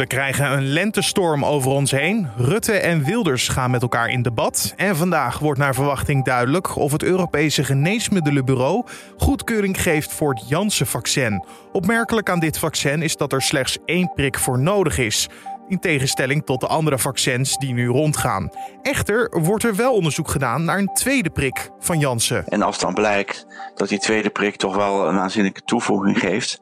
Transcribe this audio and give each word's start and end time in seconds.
We 0.00 0.06
krijgen 0.06 0.52
een 0.52 0.66
lentestorm 0.66 1.44
over 1.44 1.70
ons 1.70 1.90
heen. 1.90 2.28
Rutte 2.36 2.72
en 2.72 3.04
Wilders 3.04 3.48
gaan 3.48 3.70
met 3.70 3.82
elkaar 3.82 4.08
in 4.08 4.22
debat. 4.22 4.72
En 4.76 4.96
vandaag 4.96 5.38
wordt 5.38 5.58
naar 5.58 5.74
verwachting 5.74 6.24
duidelijk 6.24 6.76
of 6.76 6.92
het 6.92 7.02
Europese 7.02 7.64
Geneesmiddelenbureau 7.64 8.86
goedkeuring 9.16 9.82
geeft 9.82 10.12
voor 10.12 10.34
het 10.34 10.48
Janssen-vaccin. 10.48 11.44
Opmerkelijk 11.72 12.30
aan 12.30 12.40
dit 12.40 12.58
vaccin 12.58 13.02
is 13.02 13.16
dat 13.16 13.32
er 13.32 13.42
slechts 13.42 13.78
één 13.84 14.12
prik 14.14 14.38
voor 14.38 14.58
nodig 14.58 14.98
is. 14.98 15.28
In 15.68 15.78
tegenstelling 15.78 16.44
tot 16.44 16.60
de 16.60 16.66
andere 16.66 16.98
vaccins 16.98 17.58
die 17.58 17.72
nu 17.72 17.86
rondgaan. 17.86 18.50
Echter 18.82 19.40
wordt 19.40 19.64
er 19.64 19.76
wel 19.76 19.94
onderzoek 19.94 20.28
gedaan 20.28 20.64
naar 20.64 20.78
een 20.78 20.94
tweede 20.94 21.30
prik 21.30 21.70
van 21.78 21.98
Janssen. 21.98 22.46
En 22.48 22.62
als 22.62 22.78
dan 22.78 22.94
blijkt 22.94 23.46
dat 23.74 23.88
die 23.88 23.98
tweede 23.98 24.30
prik 24.30 24.56
toch 24.56 24.76
wel 24.76 25.08
een 25.08 25.18
aanzienlijke 25.18 25.62
toevoeging 25.64 26.18
geeft, 26.18 26.60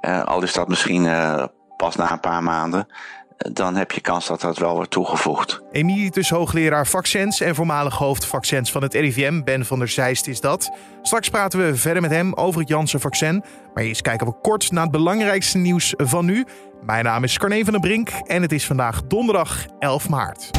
uh, 0.00 0.24
al 0.24 0.42
is 0.42 0.52
dat 0.52 0.68
misschien 0.68 1.04
uh, 1.04 1.44
pas 1.78 1.96
na 1.96 2.12
een 2.12 2.20
paar 2.20 2.42
maanden, 2.42 2.86
dan 3.36 3.76
heb 3.76 3.92
je 3.92 4.00
kans 4.00 4.26
dat 4.26 4.40
dat 4.40 4.58
wel 4.58 4.74
wordt 4.74 4.90
toegevoegd. 4.90 5.62
Emeritus 5.72 6.30
hoogleraar 6.30 6.86
vaccins 6.86 7.40
en 7.40 7.54
voormalig 7.54 7.94
hoofd 7.94 8.24
vaccins 8.26 8.70
van 8.70 8.82
het 8.82 8.94
RIVM, 8.94 9.42
Ben 9.42 9.66
van 9.66 9.78
der 9.78 9.88
Zijst 9.88 10.26
is 10.26 10.40
dat. 10.40 10.70
Straks 11.02 11.28
praten 11.28 11.66
we 11.66 11.76
verder 11.76 12.02
met 12.02 12.10
hem 12.10 12.34
over 12.34 12.60
het 12.60 12.68
Janssen-vaccin. 12.68 13.44
Maar 13.74 13.84
eerst 13.84 14.02
kijken 14.02 14.26
we 14.26 14.40
kort 14.42 14.70
naar 14.70 14.82
het 14.82 14.92
belangrijkste 14.92 15.58
nieuws 15.58 15.94
van 15.96 16.24
nu. 16.24 16.46
Mijn 16.82 17.04
naam 17.04 17.24
is 17.24 17.38
Carne 17.38 17.64
van 17.64 17.72
den 17.72 17.80
Brink 17.80 18.08
en 18.08 18.42
het 18.42 18.52
is 18.52 18.66
vandaag 18.66 19.02
donderdag 19.02 19.66
11 19.78 20.08
maart. 20.08 20.50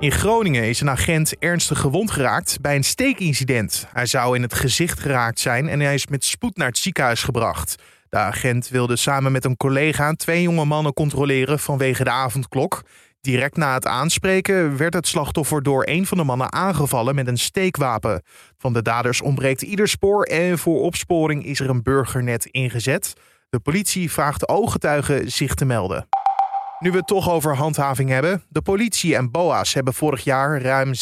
In 0.00 0.12
Groningen 0.12 0.68
is 0.68 0.80
een 0.80 0.90
agent 0.90 1.38
ernstig 1.38 1.78
gewond 1.78 2.10
geraakt 2.10 2.60
bij 2.60 2.76
een 2.76 2.84
steekincident. 2.84 3.86
Hij 3.92 4.06
zou 4.06 4.36
in 4.36 4.42
het 4.42 4.54
gezicht 4.54 5.00
geraakt 5.00 5.40
zijn 5.40 5.68
en 5.68 5.80
hij 5.80 5.94
is 5.94 6.06
met 6.06 6.24
spoed 6.24 6.56
naar 6.56 6.68
het 6.68 6.78
ziekenhuis 6.78 7.22
gebracht. 7.22 7.82
De 8.12 8.18
agent 8.18 8.68
wilde 8.68 8.96
samen 8.96 9.32
met 9.32 9.44
een 9.44 9.56
collega 9.56 10.12
twee 10.12 10.42
jonge 10.42 10.64
mannen 10.64 10.92
controleren 10.92 11.58
vanwege 11.58 12.04
de 12.04 12.10
avondklok. 12.10 12.82
Direct 13.20 13.56
na 13.56 13.74
het 13.74 13.86
aanspreken 13.86 14.76
werd 14.76 14.94
het 14.94 15.06
slachtoffer 15.06 15.62
door 15.62 15.86
een 15.86 16.06
van 16.06 16.18
de 16.18 16.24
mannen 16.24 16.52
aangevallen 16.52 17.14
met 17.14 17.26
een 17.26 17.38
steekwapen. 17.38 18.22
Van 18.58 18.72
de 18.72 18.82
daders 18.82 19.22
ontbreekt 19.22 19.62
ieder 19.62 19.88
spoor 19.88 20.22
en 20.24 20.58
voor 20.58 20.80
opsporing 20.80 21.44
is 21.44 21.60
er 21.60 21.70
een 21.70 21.82
burgernet 21.82 22.44
ingezet. 22.44 23.12
De 23.48 23.60
politie 23.60 24.12
vraagt 24.12 24.48
ooggetuigen 24.48 25.30
zich 25.30 25.54
te 25.54 25.64
melden. 25.64 26.06
Nu 26.82 26.90
we 26.90 26.96
het 26.96 27.06
toch 27.06 27.30
over 27.30 27.56
handhaving 27.56 28.08
hebben. 28.08 28.42
De 28.48 28.62
politie 28.62 29.16
en 29.16 29.30
BOA's 29.30 29.74
hebben 29.74 29.94
vorig 29.94 30.24
jaar 30.24 30.62
ruim 30.62 30.92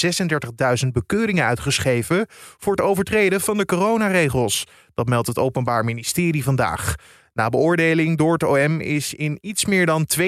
36.000 0.84 0.88
bekeuringen 0.92 1.44
uitgeschreven 1.44 2.26
voor 2.58 2.72
het 2.72 2.80
overtreden 2.80 3.40
van 3.40 3.56
de 3.56 3.64
coronaregels. 3.64 4.66
Dat 4.94 5.08
meldt 5.08 5.26
het 5.26 5.38
Openbaar 5.38 5.84
Ministerie 5.84 6.44
vandaag. 6.44 6.94
Na 7.34 7.48
beoordeling 7.48 8.18
door 8.18 8.32
het 8.32 8.42
OM 8.42 8.80
is 8.80 9.14
in 9.14 9.38
iets 9.40 9.64
meer 9.64 9.86
dan 9.86 10.06
22.000 10.18 10.26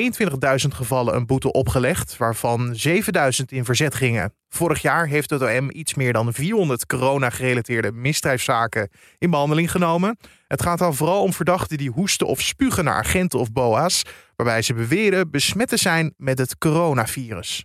gevallen 0.69 1.14
een 1.14 1.27
boete 1.27 1.53
opgelegd, 1.53 2.17
waarvan 2.17 2.77
7.000 2.89 3.45
in 3.47 3.64
verzet 3.64 3.95
gingen. 3.95 4.34
Vorig 4.48 4.83
jaar 4.83 5.06
heeft 5.06 5.30
het 5.30 5.42
OM 5.42 5.70
iets 5.70 5.95
meer 5.95 6.12
dan 6.12 6.33
400 6.33 6.86
corona-gerelateerde 6.86 7.92
misdrijfszaken 7.92 8.91
in 9.19 9.30
behandeling 9.30 9.70
genomen. 9.70 10.19
Het 10.47 10.62
gaat 10.62 10.78
dan 10.78 10.95
vooral 10.95 11.23
om 11.23 11.33
verdachten 11.33 11.78
die 11.78 11.91
hoesten 11.91 12.27
of 12.27 12.41
spugen 12.41 12.84
naar 12.84 12.95
agenten 12.95 13.39
of 13.39 13.53
BOA's, 13.53 14.03
waarbij 14.42 14.62
ze 14.62 14.74
beweren 14.74 15.30
besmet 15.30 15.68
te 15.68 15.76
zijn 15.76 16.14
met 16.16 16.38
het 16.38 16.58
coronavirus. 16.58 17.64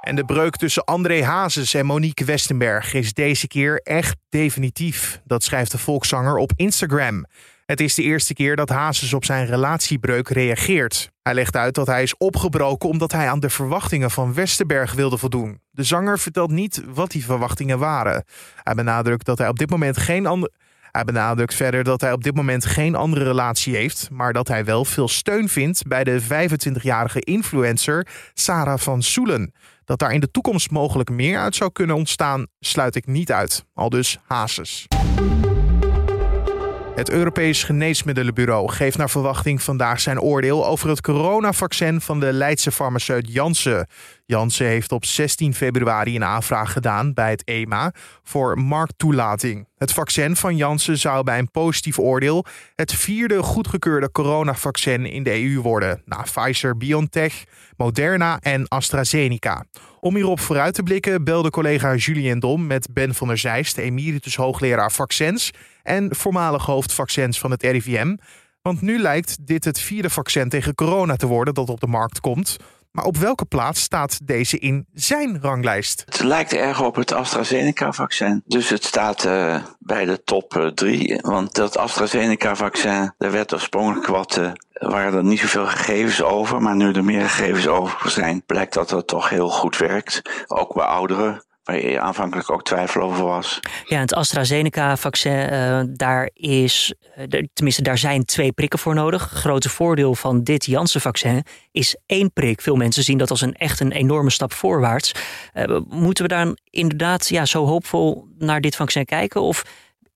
En 0.00 0.16
de 0.16 0.24
breuk 0.24 0.56
tussen 0.56 0.84
André 0.84 1.22
Hazes 1.22 1.74
en 1.74 1.86
Monique 1.86 2.24
Westenberg 2.24 2.94
is 2.94 3.12
deze 3.12 3.46
keer 3.46 3.80
echt 3.82 4.16
definitief. 4.28 5.20
Dat 5.24 5.42
schrijft 5.42 5.70
de 5.70 5.78
volkszanger 5.78 6.36
op 6.36 6.52
Instagram. 6.56 7.26
Het 7.66 7.80
is 7.80 7.94
de 7.94 8.02
eerste 8.02 8.34
keer 8.34 8.56
dat 8.56 8.68
Hazes 8.68 9.12
op 9.12 9.24
zijn 9.24 9.46
relatiebreuk 9.46 10.28
reageert. 10.28 11.10
Hij 11.22 11.34
legt 11.34 11.56
uit 11.56 11.74
dat 11.74 11.86
hij 11.86 12.02
is 12.02 12.16
opgebroken 12.16 12.88
omdat 12.88 13.12
hij 13.12 13.28
aan 13.28 13.40
de 13.40 13.50
verwachtingen 13.50 14.10
van 14.10 14.34
Westerberg 14.34 14.92
wilde 14.92 15.18
voldoen. 15.18 15.60
De 15.70 15.82
zanger 15.82 16.18
vertelt 16.18 16.50
niet 16.50 16.82
wat 16.86 17.10
die 17.10 17.24
verwachtingen 17.24 17.78
waren. 17.78 18.24
Hij 18.62 18.74
benadrukt 18.74 19.26
dat 19.26 19.38
hij 19.38 19.48
op 19.48 19.58
dit 19.58 19.70
moment 19.70 19.96
geen 19.96 20.26
andere. 20.26 20.52
Hij 20.90 21.04
benadrukt 21.04 21.54
verder 21.54 21.84
dat 21.84 22.00
hij 22.00 22.12
op 22.12 22.22
dit 22.22 22.34
moment 22.34 22.64
geen 22.64 22.94
andere 22.94 23.24
relatie 23.24 23.76
heeft, 23.76 24.08
maar 24.10 24.32
dat 24.32 24.48
hij 24.48 24.64
wel 24.64 24.84
veel 24.84 25.08
steun 25.08 25.48
vindt 25.48 25.86
bij 25.86 26.04
de 26.04 26.22
25-jarige 26.22 27.20
influencer 27.20 28.06
Sarah 28.34 28.78
van 28.78 29.02
Soelen. 29.02 29.52
Dat 29.84 29.98
daar 29.98 30.12
in 30.12 30.20
de 30.20 30.30
toekomst 30.30 30.70
mogelijk 30.70 31.10
meer 31.10 31.38
uit 31.38 31.54
zou 31.54 31.72
kunnen 31.72 31.96
ontstaan, 31.96 32.46
sluit 32.60 32.94
ik 32.94 33.06
niet 33.06 33.32
uit. 33.32 33.64
Al 33.74 33.88
dus 33.88 34.18
Hazes. 34.26 34.86
Het 36.94 37.10
Europees 37.10 37.62
Geneesmiddelenbureau 37.62 38.72
geeft 38.72 38.98
naar 38.98 39.10
verwachting 39.10 39.62
vandaag 39.62 40.00
zijn 40.00 40.20
oordeel 40.20 40.66
over 40.66 40.88
het 40.88 41.00
coronavaccin 41.00 42.00
van 42.00 42.20
de 42.20 42.32
Leidse 42.32 42.72
farmaceut 42.72 43.32
Janssen. 43.32 43.86
Janssen 44.26 44.66
heeft 44.66 44.92
op 44.92 45.04
16 45.04 45.54
februari 45.54 46.16
een 46.16 46.24
aanvraag 46.24 46.72
gedaan 46.72 47.12
bij 47.12 47.30
het 47.30 47.44
EMA 47.44 47.92
voor 48.22 48.60
markttoelating. 48.60 49.68
Het 49.76 49.92
vaccin 49.92 50.36
van 50.36 50.56
Janssen 50.56 50.98
zou 50.98 51.24
bij 51.24 51.38
een 51.38 51.50
positief 51.50 51.98
oordeel 51.98 52.44
het 52.74 52.92
vierde 52.92 53.42
goedgekeurde 53.42 54.10
coronavaccin 54.10 55.06
in 55.06 55.22
de 55.22 55.42
EU 55.42 55.60
worden, 55.60 56.02
na 56.04 56.22
Pfizer, 56.22 56.76
BioNTech, 56.76 57.44
Moderna 57.76 58.38
en 58.40 58.68
AstraZeneca. 58.68 59.64
Om 60.00 60.14
hierop 60.14 60.40
vooruit 60.40 60.74
te 60.74 60.82
blikken 60.82 61.24
belde 61.24 61.50
collega 61.50 61.94
Julien 61.94 62.38
Dom 62.38 62.66
met 62.66 62.88
Ben 62.92 63.14
van 63.14 63.28
der 63.28 63.38
Zijst, 63.38 63.76
emeritus 63.76 64.36
hoogleraar 64.36 64.92
vaccins 64.92 65.50
en 65.82 66.16
voormalig 66.16 66.66
hoofd 66.66 66.92
vaccins 66.92 67.38
van 67.38 67.50
het 67.50 67.62
RIVM. 67.62 68.16
Want 68.62 68.80
nu 68.80 68.98
lijkt 68.98 69.46
dit 69.46 69.64
het 69.64 69.80
vierde 69.80 70.10
vaccin 70.10 70.48
tegen 70.48 70.74
corona 70.74 71.16
te 71.16 71.26
worden 71.26 71.54
dat 71.54 71.68
op 71.68 71.80
de 71.80 71.86
markt 71.86 72.20
komt. 72.20 72.56
Maar 72.94 73.04
op 73.04 73.16
welke 73.16 73.44
plaats 73.44 73.82
staat 73.82 74.26
deze 74.26 74.58
in 74.58 74.86
zijn 74.92 75.38
ranglijst? 75.40 76.02
Het 76.06 76.22
lijkt 76.22 76.52
erg 76.52 76.82
op 76.82 76.94
het 76.94 77.12
AstraZeneca-vaccin. 77.12 78.42
Dus 78.46 78.68
het 78.68 78.84
staat 78.84 79.24
uh, 79.24 79.62
bij 79.78 80.04
de 80.04 80.22
top 80.24 80.56
uh, 80.56 80.66
drie. 80.66 81.18
Want 81.22 81.54
dat 81.54 81.76
AstraZeneca-vaccin, 81.76 83.14
daar 83.18 83.30
werd 83.30 83.52
oorspronkelijk 83.52 84.06
wat. 84.06 84.36
Uh, 84.36 84.52
waren 84.72 85.14
er 85.14 85.24
niet 85.24 85.38
zoveel 85.38 85.66
gegevens 85.66 86.22
over. 86.22 86.62
Maar 86.62 86.76
nu 86.76 86.92
er 86.92 87.04
meer 87.04 87.28
gegevens 87.28 87.66
over 87.66 88.10
zijn, 88.10 88.42
blijkt 88.46 88.74
dat 88.74 88.90
het 88.90 89.06
toch 89.06 89.28
heel 89.28 89.48
goed 89.48 89.76
werkt. 89.76 90.22
Ook 90.46 90.74
bij 90.74 90.84
ouderen 90.84 91.42
waar 91.64 91.86
je 91.86 92.00
aanvankelijk 92.00 92.50
ook 92.50 92.64
twijfel 92.64 93.02
over 93.02 93.24
was. 93.24 93.60
Ja, 93.84 94.00
het 94.00 94.14
AstraZeneca-vaccin, 94.14 95.52
uh, 95.52 95.80
daar 95.92 96.30
is, 96.32 96.94
uh, 97.18 97.42
tenminste, 97.52 97.82
daar 97.82 97.98
zijn 97.98 98.24
twee 98.24 98.52
prikken 98.52 98.78
voor 98.78 98.94
nodig. 98.94 99.22
Grote 99.22 99.68
voordeel 99.68 100.14
van 100.14 100.42
dit 100.42 100.64
Janssen-vaccin 100.64 101.44
is 101.70 101.96
één 102.06 102.32
prik. 102.32 102.60
Veel 102.60 102.76
mensen 102.76 103.02
zien 103.02 103.18
dat 103.18 103.30
als 103.30 103.40
een 103.40 103.54
echt 103.54 103.80
een 103.80 103.92
enorme 103.92 104.30
stap 104.30 104.52
voorwaarts. 104.52 105.14
Uh, 105.54 105.80
moeten 105.88 106.24
we 106.24 106.30
dan 106.34 106.58
inderdaad 106.70 107.28
ja, 107.28 107.44
zo 107.44 107.66
hoopvol 107.66 108.28
naar 108.38 108.60
dit 108.60 108.76
vaccin 108.76 109.04
kijken? 109.04 109.40
Of 109.40 109.64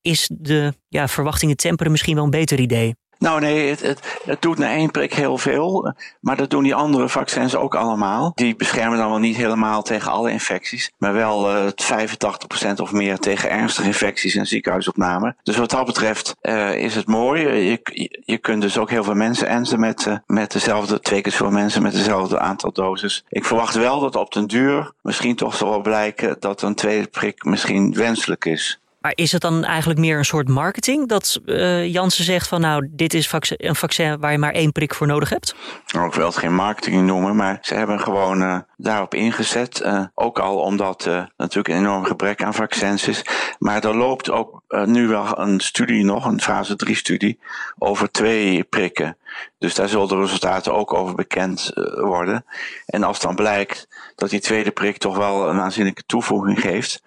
is 0.03 0.31
de 0.33 0.75
ja, 0.89 1.09
verwachtingen 1.09 1.57
temperen 1.57 1.93
misschien 1.93 2.15
wel 2.15 2.25
een 2.25 2.31
beter 2.31 2.61
idee? 2.61 2.95
Nou 3.19 3.41
nee, 3.41 3.69
het, 3.69 3.81
het, 4.25 4.43
doet 4.43 4.59
na 4.59 4.71
één 4.71 4.91
prik 4.91 5.15
heel 5.15 5.39
veel. 5.39 5.95
Maar 6.21 6.37
dat 6.37 6.51
doen 6.51 6.63
die 6.63 6.75
andere 6.75 7.09
vaccins 7.09 7.57
ook 7.57 7.75
allemaal. 7.75 8.33
Die 8.35 8.57
beschermen 8.57 8.99
dan 8.99 9.09
wel 9.09 9.19
niet 9.19 9.37
helemaal 9.37 9.83
tegen 9.83 10.11
alle 10.11 10.31
infecties. 10.31 10.91
Maar 10.99 11.13
wel 11.13 11.57
uh, 11.57 11.67
85% 11.67 12.75
of 12.77 12.93
meer 12.93 13.19
tegen 13.19 13.51
ernstige 13.51 13.87
infecties 13.87 14.35
en 14.35 14.47
ziekenhuisopname. 14.47 15.35
Dus 15.43 15.57
wat 15.57 15.71
dat 15.71 15.87
betreft 15.87 16.37
uh, 16.43 16.75
is 16.75 16.95
het 16.95 17.07
mooi. 17.07 17.49
Je, 17.49 18.21
je, 18.25 18.39
kunt 18.39 18.63
dus 18.63 18.79
ook 18.79 18.91
heel 18.91 19.05
veel 19.05 19.15
mensen 19.15 19.49
enzen 19.49 19.81
met, 19.81 20.07
uh, 20.07 20.17
met 20.27 20.53
dezelfde, 20.53 21.01
twee 21.01 21.21
keer 21.21 21.33
zoveel 21.33 21.51
mensen 21.51 21.83
met 21.83 21.93
dezelfde 21.93 22.39
aantal 22.39 22.73
doses. 22.73 23.25
Ik 23.29 23.45
verwacht 23.45 23.75
wel 23.75 24.01
dat 24.01 24.17
op 24.17 24.33
den 24.33 24.47
duur 24.47 24.93
misschien 25.03 25.37
toch 25.37 25.55
zal 25.55 25.81
blijken 25.81 26.37
dat 26.41 26.63
een 26.63 26.75
tweede 26.75 27.07
prik 27.07 27.45
misschien 27.45 27.95
wenselijk 27.95 28.45
is. 28.45 28.81
Maar 29.09 29.17
is 29.17 29.33
het 29.33 29.43
dan 29.43 29.65
eigenlijk 29.65 30.01
meer 30.01 30.19
een 30.19 30.25
soort 30.25 30.49
marketing? 30.49 31.09
Dat 31.09 31.41
uh, 31.45 31.87
Jansen 31.87 32.25
zegt 32.25 32.49
van 32.49 32.61
nou, 32.61 32.89
dit 32.91 33.15
is 33.15 33.33
een 33.49 33.77
vaccin 33.77 34.21
waar 34.21 34.33
je 34.33 34.39
maar 34.39 34.53
één 34.53 34.73
prik 34.73 34.95
voor 34.95 35.07
nodig 35.07 35.29
hebt? 35.29 35.55
Nou, 35.93 36.07
ik 36.07 36.15
wil 36.15 36.27
het 36.27 36.37
geen 36.37 36.55
marketing 36.55 37.07
noemen, 37.07 37.37
maar 37.37 37.59
ze 37.61 37.75
hebben 37.75 38.01
gewoon 38.01 38.43
uh, 38.43 38.59
daarop 38.77 39.15
ingezet. 39.15 39.83
Uh, 39.85 40.05
ook 40.15 40.39
al 40.39 40.57
omdat 40.57 41.11
natuurlijk 41.37 41.69
een 41.69 41.77
enorm 41.77 42.05
gebrek 42.05 42.43
aan 42.43 42.55
vaccins 42.55 43.09
is. 43.09 43.25
Maar 43.59 43.85
er 43.85 43.97
loopt 43.97 44.31
ook 44.31 44.63
nu 44.85 45.09
wel 45.09 45.39
een 45.39 45.61
studie 45.61 46.05
nog, 46.05 46.25
een 46.25 46.41
fase 46.41 46.77
3 46.77 46.97
studie, 46.97 47.39
over 47.79 48.11
twee 48.11 48.65
prikken. 48.65 49.17
Dus 49.59 49.75
daar 49.75 49.89
zullen 49.89 50.09
de 50.09 50.21
resultaten 50.21 50.75
ook 50.75 50.95
over 50.95 51.15
bekend 51.15 51.71
worden. 51.95 52.45
En 52.87 53.03
als 53.03 53.21
dan 53.21 53.35
blijkt 53.35 53.89
dat 54.15 54.31
die 54.31 54.41
tweede 54.41 54.71
prik 54.71 54.99
toch 54.99 55.17
wel 55.17 55.49
een 55.49 55.61
aanzienlijke 55.61 56.03
toevoeging 56.07 56.61
geeft 56.61 57.07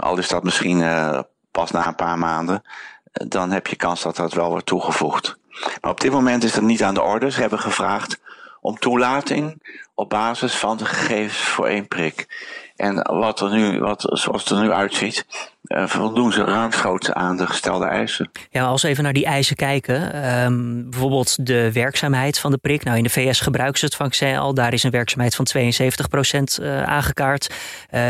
al 0.00 0.18
is 0.18 0.28
dat 0.28 0.42
misschien 0.42 0.78
uh, 0.78 1.20
pas 1.50 1.70
na 1.70 1.86
een 1.86 1.94
paar 1.94 2.18
maanden, 2.18 2.62
uh, 2.64 3.28
dan 3.28 3.50
heb 3.50 3.66
je 3.66 3.76
kans 3.76 4.02
dat 4.02 4.16
dat 4.16 4.32
wel 4.32 4.48
wordt 4.48 4.66
toegevoegd. 4.66 5.38
Maar 5.80 5.90
op 5.90 6.00
dit 6.00 6.12
moment 6.12 6.44
is 6.44 6.52
dat 6.52 6.62
niet 6.62 6.82
aan 6.82 6.94
de 6.94 7.02
orde. 7.02 7.30
Ze 7.30 7.40
hebben 7.40 7.58
gevraagd 7.58 8.20
om 8.60 8.78
toelating 8.78 9.62
op 9.94 10.08
basis 10.08 10.56
van 10.56 10.76
de 10.76 10.84
gegevens 10.84 11.38
voor 11.38 11.66
één 11.66 11.88
prik. 11.88 12.26
En 12.76 13.02
wat 13.18 13.40
er 13.40 13.50
nu, 13.50 13.80
wat, 13.80 14.06
zoals 14.08 14.40
het 14.40 14.50
er 14.58 14.62
nu 14.62 14.72
uitziet, 14.72 15.26
uh, 15.76 15.86
voldoen 15.86 16.32
ze 16.32 16.44
ruimschoots 16.44 17.12
aan 17.12 17.36
de 17.36 17.46
gestelde 17.46 17.84
eisen. 17.84 18.30
Ja, 18.50 18.64
als 18.64 18.82
we 18.82 18.88
even 18.88 19.04
naar 19.04 19.12
die 19.12 19.24
eisen 19.24 19.56
kijken. 19.56 20.28
Um, 20.44 20.90
bijvoorbeeld 20.90 21.46
de 21.46 21.72
werkzaamheid 21.72 22.38
van 22.38 22.50
de 22.50 22.56
prik. 22.56 22.84
Nou, 22.84 22.96
in 22.96 23.02
de 23.02 23.10
VS 23.10 23.40
gebruiken 23.40 23.78
ze 23.78 23.84
het 23.84 23.94
vaccin 23.94 24.36
al. 24.36 24.54
Daar 24.54 24.72
is 24.72 24.82
een 24.82 24.90
werkzaamheid 24.90 25.34
van 25.34 25.46
72% 25.56 26.62
uh, 26.62 26.82
aangekaart. 26.82 27.54
Uh, 27.90 28.08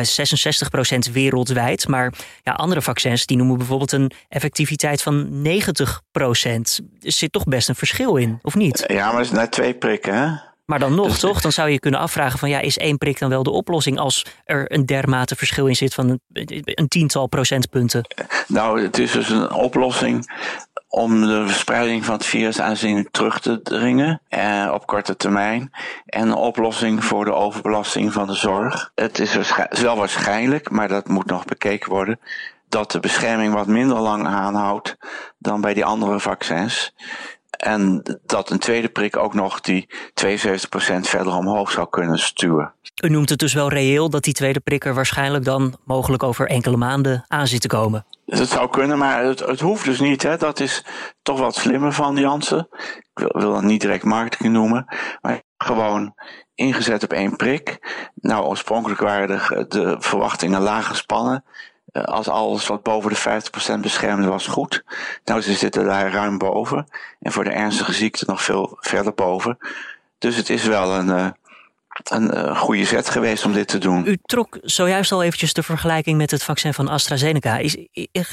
66% 1.08 1.12
wereldwijd. 1.12 1.88
Maar 1.88 2.12
ja, 2.42 2.52
andere 2.52 2.82
vaccins 2.82 3.26
die 3.26 3.36
noemen 3.36 3.58
bijvoorbeeld 3.58 3.92
een 3.92 4.10
effectiviteit 4.28 5.02
van 5.02 5.28
90%. 5.46 5.50
Er 6.12 7.12
zit 7.12 7.32
toch 7.32 7.44
best 7.44 7.68
een 7.68 7.74
verschil 7.74 8.16
in, 8.16 8.38
of 8.42 8.54
niet? 8.54 8.84
Ja, 8.86 9.06
maar 9.06 9.20
het 9.20 9.30
is 9.30 9.38
net 9.38 9.50
twee 9.50 9.74
prikken, 9.74 10.14
hè? 10.14 10.48
Maar 10.70 10.78
dan 10.78 10.94
nog, 10.94 11.18
toch? 11.18 11.40
Dan 11.40 11.52
zou 11.52 11.68
je 11.68 11.80
kunnen 11.80 12.00
afvragen 12.00 12.38
van 12.38 12.48
ja, 12.48 12.60
is 12.60 12.78
één 12.78 12.98
prik 12.98 13.18
dan 13.18 13.28
wel 13.28 13.42
de 13.42 13.50
oplossing 13.50 13.98
als 13.98 14.26
er 14.44 14.72
een 14.72 14.86
dermate 14.86 15.36
verschil 15.36 15.66
in 15.66 15.76
zit 15.76 15.94
van 15.94 16.08
een, 16.08 16.20
een 16.64 16.88
tiental 16.88 17.26
procentpunten? 17.26 18.06
Nou, 18.46 18.82
het 18.82 18.98
is 18.98 19.12
dus 19.12 19.28
een 19.28 19.52
oplossing 19.52 20.32
om 20.88 21.26
de 21.26 21.46
verspreiding 21.46 22.04
van 22.04 22.14
het 22.14 22.26
virus 22.26 22.60
aanzienlijk 22.60 23.10
terug 23.10 23.40
te 23.40 23.62
dringen 23.62 24.20
eh, 24.28 24.70
op 24.74 24.86
korte 24.86 25.16
termijn. 25.16 25.70
En 26.06 26.28
een 26.28 26.34
oplossing 26.34 27.04
voor 27.04 27.24
de 27.24 27.34
overbelasting 27.34 28.12
van 28.12 28.26
de 28.26 28.34
zorg. 28.34 28.90
Het 28.94 29.18
is 29.18 29.38
wel 29.70 29.96
waarschijnlijk, 29.96 30.70
maar 30.70 30.88
dat 30.88 31.08
moet 31.08 31.26
nog 31.26 31.44
bekeken 31.44 31.90
worden, 31.90 32.20
dat 32.68 32.90
de 32.90 33.00
bescherming 33.00 33.54
wat 33.54 33.66
minder 33.66 33.98
lang 33.98 34.26
aanhoudt 34.26 34.96
dan 35.38 35.60
bij 35.60 35.74
die 35.74 35.84
andere 35.84 36.20
vaccins. 36.20 36.94
En 37.60 38.02
dat 38.26 38.50
een 38.50 38.58
tweede 38.58 38.88
prik 38.88 39.16
ook 39.16 39.34
nog 39.34 39.60
die 39.60 39.88
72% 39.90 39.94
verder 41.00 41.34
omhoog 41.34 41.70
zou 41.70 41.88
kunnen 41.88 42.18
stuwen. 42.18 42.72
U 43.02 43.08
noemt 43.08 43.28
het 43.28 43.38
dus 43.38 43.54
wel 43.54 43.68
reëel 43.68 44.10
dat 44.10 44.24
die 44.24 44.34
tweede 44.34 44.60
prik 44.60 44.84
er 44.84 44.94
waarschijnlijk 44.94 45.44
dan 45.44 45.76
mogelijk 45.84 46.22
over 46.22 46.48
enkele 46.48 46.76
maanden 46.76 47.24
aan 47.28 47.46
zit 47.46 47.60
te 47.60 47.68
komen. 47.68 48.06
Dat 48.24 48.48
zou 48.48 48.70
kunnen, 48.70 48.98
maar 48.98 49.24
het, 49.24 49.40
het 49.40 49.60
hoeft 49.60 49.84
dus 49.84 50.00
niet. 50.00 50.22
Hè. 50.22 50.36
Dat 50.36 50.60
is 50.60 50.84
toch 51.22 51.38
wat 51.38 51.54
slimmer 51.54 51.92
van 51.92 52.16
Jansen. 52.16 52.68
Ik 53.00 53.10
wil, 53.12 53.40
wil 53.40 53.52
dat 53.52 53.62
niet 53.62 53.80
direct 53.80 54.04
marketing 54.04 54.52
noemen, 54.52 54.84
maar 55.20 55.42
gewoon 55.56 56.14
ingezet 56.54 57.02
op 57.02 57.12
één 57.12 57.36
prik. 57.36 57.78
Nou, 58.14 58.44
oorspronkelijk 58.44 59.00
waren 59.00 59.28
de, 59.28 59.64
de 59.68 59.96
verwachtingen 59.98 60.60
laag 60.60 60.86
gespannen. 60.86 61.44
Eh, 61.92 62.02
als 62.02 62.28
alles 62.28 62.66
wat 62.66 62.82
boven 62.82 63.10
de 63.10 63.16
50% 63.16 63.80
beschermde 63.80 64.28
was 64.28 64.46
goed. 64.46 64.84
Nou, 65.24 65.40
ze 65.40 65.52
zitten 65.52 65.84
daar 65.84 66.12
ruim 66.12 66.38
boven. 66.38 66.86
En 67.20 67.32
voor 67.32 67.44
de 67.44 67.50
ernstige 67.50 67.92
ziekte 67.92 68.24
nog 68.26 68.42
veel 68.42 68.76
verder 68.80 69.14
boven. 69.14 69.58
Dus 70.18 70.36
het 70.36 70.50
is 70.50 70.64
wel 70.64 70.94
een, 70.94 71.10
eh, 71.10 71.28
een 72.04 72.34
uh, 72.34 72.60
goede 72.60 72.84
zet 72.84 73.10
geweest 73.10 73.44
om 73.44 73.52
dit 73.52 73.68
te 73.68 73.78
doen. 73.78 74.06
U 74.06 74.18
trok 74.22 74.58
zojuist 74.62 75.12
al 75.12 75.22
eventjes 75.22 75.52
de 75.52 75.62
vergelijking 75.62 76.16
met 76.16 76.30
het 76.30 76.42
vaccin 76.42 76.74
van 76.74 76.88
AstraZeneca. 76.88 77.60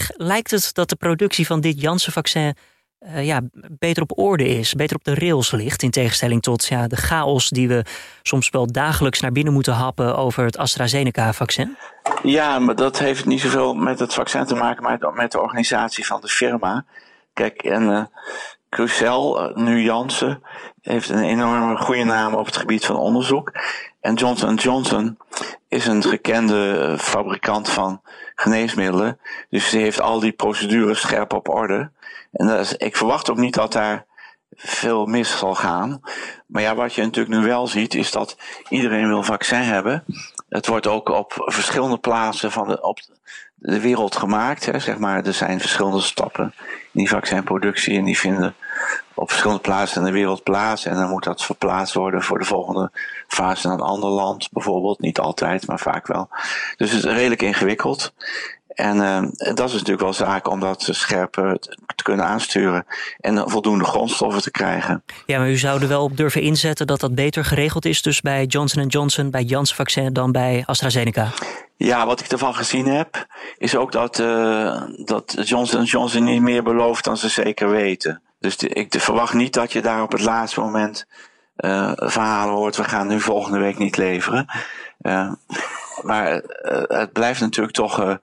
Lijkt 0.08 0.52
het 0.52 0.74
dat 0.74 0.90
de 0.90 0.96
productie 0.96 1.46
van 1.46 1.62
dit 1.62 1.82
Janssen-vaccin 1.82 2.56
uh, 3.00 3.26
ja, 3.26 3.42
beter 3.70 4.04
op 4.04 4.18
orde 4.18 4.48
is, 4.48 4.74
beter 4.74 4.96
op 4.96 5.04
de 5.04 5.16
rails 5.16 5.52
ligt. 5.52 5.84
In 5.84 5.92
tegenstelling 5.92 6.42
tot 6.42 6.66
ja, 6.66 6.88
de 6.88 6.96
chaos 6.96 7.50
die 7.50 7.68
we 7.68 7.86
soms 8.22 8.50
wel 8.50 8.72
dagelijks 8.72 9.20
naar 9.20 9.32
binnen 9.32 9.54
moeten 9.54 9.74
happen 9.74 10.16
over 10.16 10.46
het 10.46 10.58
AstraZeneca-vaccin? 10.58 11.78
Ja, 12.24 12.60
maar 12.60 12.76
dat 12.76 13.00
heeft 13.00 13.26
niet 13.26 13.42
zoveel 13.42 13.74
met 13.74 14.00
het 14.00 14.14
vaccin 14.14 14.46
te 14.46 14.56
maken, 14.56 14.84
maar 14.84 15.14
met 15.14 15.32
de 15.32 15.42
organisatie 15.42 16.06
van 16.06 16.22
de 16.22 16.28
firma. 16.28 16.86
Kijk, 17.34 17.62
en 17.62 17.84
uh, 17.84 18.04
Crucel, 18.70 19.50
uh, 19.50 19.56
nu 19.56 19.82
Janssen, 19.82 20.44
heeft 20.82 21.10
een 21.10 21.24
enorme 21.24 21.78
goede 21.78 22.04
naam 22.04 22.34
op 22.34 22.46
het 22.46 22.58
gebied 22.58 22.86
van 22.86 22.96
onderzoek. 22.96 23.52
En 24.02 24.14
Johnson 24.14 24.56
Johnson 24.56 25.18
is 25.68 25.88
een 25.88 26.04
gekende 26.04 26.96
fabrikant 27.00 27.70
van 27.70 28.02
geneesmiddelen. 28.36 29.20
Dus 29.50 29.70
die 29.70 29.82
heeft 29.82 30.02
al 30.02 30.20
die 30.20 30.32
procedures 30.32 31.00
scherp 31.00 31.34
op 31.34 31.50
orde. 31.50 31.92
En 32.32 32.66
ik 32.78 32.98
verwacht 32.98 33.30
ook 33.30 33.38
niet 33.38 33.54
dat 33.54 33.72
daar 33.72 34.06
veel 34.56 35.06
mis 35.06 35.38
zal 35.38 35.56
gaan. 35.56 36.02
Maar 36.48 36.62
ja, 36.62 36.76
wat 36.76 36.94
je 36.94 37.02
natuurlijk 37.02 37.40
nu 37.40 37.46
wel 37.46 37.68
ziet, 37.68 37.94
is 37.94 38.12
dat 38.12 38.38
iedereen 38.70 39.08
wil 39.08 39.24
vaccin 39.24 39.62
hebben. 39.62 40.04
Het 40.50 40.68
wordt 40.68 40.88
ook 40.88 41.10
op 41.10 41.34
verschillende 41.36 41.98
plaatsen 41.98 42.52
van 42.52 42.68
de, 42.68 42.82
op 42.82 43.00
de 43.60 43.80
wereld 43.80 44.16
gemaakt. 44.16 44.66
Hè, 44.66 44.80
zeg 44.80 44.98
maar. 44.98 45.26
Er 45.26 45.34
zijn 45.34 45.60
verschillende 45.60 46.02
stappen 46.02 46.54
in 46.92 47.00
die 47.00 47.10
vaccinproductie 47.10 47.98
en 47.98 48.04
die 48.04 48.18
vinden 48.18 48.56
op 49.14 49.30
verschillende 49.30 49.62
plaatsen 49.62 50.00
in 50.00 50.08
de 50.08 50.14
wereld 50.14 50.44
plaats. 50.44 50.86
En 50.86 50.96
dan 50.96 51.10
moet 51.10 51.24
dat 51.24 51.44
verplaatst 51.44 51.94
worden 51.94 52.24
voor 52.24 52.40
de 52.40 52.46
volgende 52.46 52.92
fase 53.28 53.68
naar 53.68 53.78
een 53.78 53.84
ander 53.84 54.10
land, 54.10 54.52
bijvoorbeeld. 54.52 55.00
Niet 55.00 55.20
altijd, 55.20 55.68
maar 55.68 55.80
vaak 55.80 56.08
wel. 56.08 56.30
Dus 56.78 56.92
het 56.92 57.04
is 57.04 57.12
redelijk 57.12 57.42
ingewikkeld. 57.42 58.14
En 58.78 58.96
uh, 58.98 59.22
dat 59.56 59.68
is 59.68 59.74
natuurlijk 59.74 60.02
wel 60.02 60.14
zaak 60.14 60.50
om 60.50 60.60
dat 60.60 60.88
scherp 60.92 61.34
te 61.96 62.04
kunnen 62.04 62.26
aansturen 62.26 62.86
en 63.20 63.50
voldoende 63.50 63.86
grondstoffen 63.86 64.42
te 64.42 64.52
krijgen. 64.52 65.04
Ja, 65.26 65.38
maar 65.38 65.50
u 65.50 65.58
zou 65.58 65.82
er 65.82 65.88
wel 65.88 66.04
op 66.04 66.18
durven 66.18 66.42
inzetten 66.42 66.88
dat 66.88 67.00
dat 67.00 67.16
beter 67.16 67.46
geregeld 67.46 67.86
is, 67.86 68.02
dus 68.02 68.22
bij 68.22 68.46
Johnson 68.46 68.88
Johnson, 68.88 69.30
bij 69.30 69.44
Janssen 69.44 69.76
Vaccin 69.76 70.14
dan 70.14 70.32
bij 70.32 70.64
AstraZeneca? 70.66 71.32
Ja, 71.76 72.06
wat 72.06 72.20
ik 72.20 72.32
ervan 72.32 72.56
gezien 72.56 72.88
heb, 72.88 73.28
is 73.58 73.76
ook 73.76 73.92
dat, 73.92 74.20
uh, 74.20 74.82
dat 75.06 75.36
Johnson 75.44 75.84
Johnson 75.84 76.24
niet 76.24 76.42
meer 76.42 76.64
belooft 76.64 77.04
dan 77.04 77.18
ze 77.18 77.30
zeker 77.30 77.70
weten. 77.70 78.22
Dus 78.40 78.58
de, 78.58 78.70
ik 78.70 78.94
verwacht 78.98 79.34
niet 79.34 79.54
dat 79.54 79.72
je 79.72 79.82
daar 79.82 80.02
op 80.02 80.12
het 80.12 80.22
laatste 80.22 80.60
moment 80.60 81.06
uh, 81.58 81.92
verhalen 81.96 82.56
hoort, 82.56 82.76
we 82.76 82.84
gaan 82.84 83.08
nu 83.08 83.20
volgende 83.20 83.60
week 83.60 83.78
niet 83.78 83.98
leveren. 83.98 84.46
Uh, 85.02 85.32
maar 86.10 86.42
het 86.88 87.12
blijft 87.12 87.42
natuurlijk 87.42 87.76
toch 87.76 88.20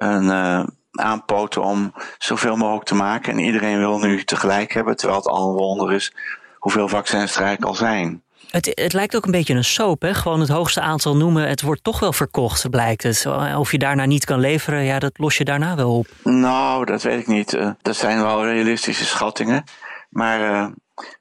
een 0.00 0.24
uh, 0.24 0.64
aanpoten 0.90 1.62
om 1.62 1.92
zoveel 2.18 2.56
mogelijk 2.56 2.86
te 2.86 2.94
maken. 2.94 3.32
En 3.32 3.38
iedereen 3.38 3.78
wil 3.78 3.98
nu 3.98 4.24
tegelijk 4.24 4.72
hebben, 4.72 4.96
terwijl 4.96 5.18
het 5.18 5.28
al 5.28 5.48
een 5.48 5.54
wonder 5.54 5.92
is 5.92 6.12
hoeveel 6.58 6.88
vaccins 6.88 7.36
er 7.36 7.42
eigenlijk 7.42 7.70
al 7.70 7.86
zijn. 7.86 8.22
Het, 8.50 8.70
het 8.74 8.92
lijkt 8.92 9.16
ook 9.16 9.24
een 9.24 9.30
beetje 9.30 9.54
een 9.54 9.64
soap, 9.64 10.02
hè? 10.02 10.14
Gewoon 10.14 10.40
het 10.40 10.48
hoogste 10.48 10.80
aantal 10.80 11.16
noemen. 11.16 11.48
Het 11.48 11.62
wordt 11.62 11.84
toch 11.84 12.00
wel 12.00 12.12
verkocht, 12.12 12.70
blijkt 12.70 13.02
het. 13.02 13.26
Of 13.56 13.72
je 13.72 13.78
daarna 13.78 14.04
niet 14.04 14.24
kan 14.24 14.40
leveren, 14.40 14.84
ja, 14.84 14.98
dat 14.98 15.18
los 15.18 15.36
je 15.36 15.44
daarna 15.44 15.76
wel 15.76 15.96
op. 15.96 16.06
Nou, 16.22 16.84
dat 16.84 17.02
weet 17.02 17.20
ik 17.20 17.26
niet. 17.26 17.54
Uh, 17.54 17.70
dat 17.82 17.96
zijn 17.96 18.22
wel 18.22 18.44
realistische 18.44 19.04
schattingen. 19.04 19.64
Maar 20.10 20.40
uh, 20.40 20.66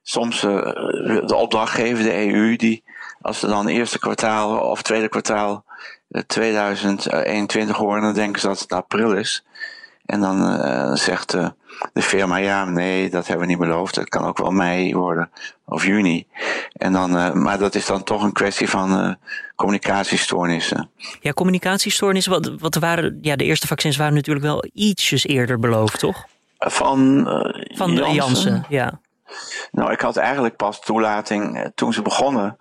soms 0.01 0.43
uh, 0.43 0.51
de 1.25 1.35
opdrachtgever, 1.35 2.03
de 2.03 2.27
EU, 2.27 2.55
die 2.55 2.83
als 3.21 3.39
ze 3.39 3.47
dan 3.47 3.67
eerste 3.67 3.99
kwartaal 3.99 4.59
of 4.59 4.81
tweede 4.81 5.09
kwartaal 5.09 5.65
2021 6.27 7.77
horen, 7.77 8.01
dan 8.01 8.13
denken 8.13 8.41
ze 8.41 8.47
dat 8.47 8.59
het 8.59 8.71
april 8.71 9.13
is. 9.13 9.43
En 10.05 10.19
dan 10.19 10.65
uh, 10.65 10.93
zegt 10.93 11.33
uh, 11.35 11.47
de 11.93 12.01
firma, 12.01 12.37
ja, 12.37 12.65
nee, 12.65 13.09
dat 13.09 13.27
hebben 13.27 13.45
we 13.45 13.51
niet 13.51 13.61
beloofd. 13.61 13.95
Het 13.95 14.09
kan 14.09 14.25
ook 14.25 14.37
wel 14.37 14.51
mei 14.51 14.95
worden 14.95 15.31
of 15.65 15.85
juni. 15.85 16.27
En 16.73 16.93
dan, 16.93 17.15
uh, 17.15 17.33
maar 17.33 17.57
dat 17.57 17.75
is 17.75 17.85
dan 17.85 18.03
toch 18.03 18.23
een 18.23 18.33
kwestie 18.33 18.69
van 18.69 19.17
communicatiestoornissen. 19.55 20.89
Ja, 21.21 21.31
communicatiestoornissen. 21.31 22.31
Wat, 22.31 22.51
wat 22.59 22.75
waren, 22.75 23.19
ja, 23.21 23.35
de 23.35 23.43
eerste 23.43 23.67
vaccins 23.67 23.97
waren 23.97 24.13
natuurlijk 24.13 24.45
wel 24.45 24.65
ietsjes 24.73 25.25
eerder 25.25 25.59
beloofd, 25.59 25.99
toch? 25.99 26.25
Van, 26.57 27.23
van 27.75 27.93
Janssen. 27.93 28.13
Janssen, 28.13 28.65
ja. 28.69 28.99
Nou, 29.71 29.91
ik 29.91 30.01
had 30.01 30.17
eigenlijk 30.17 30.55
pas 30.55 30.79
toelating 30.79 31.71
toen 31.75 31.93
ze 31.93 32.01
begonnen, 32.01 32.57